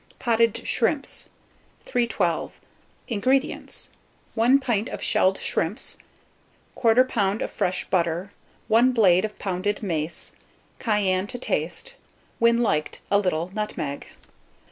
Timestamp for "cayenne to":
10.79-11.37